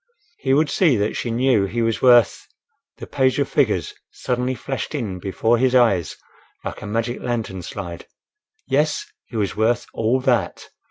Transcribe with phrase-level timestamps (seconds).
[0.39, 5.19] He would see that she knew he was worth—the page of figures suddenly flashed in
[5.19, 6.17] before his eyes
[6.65, 8.07] like a magic lantern slide.
[8.67, 10.69] Yes, he was worth all that!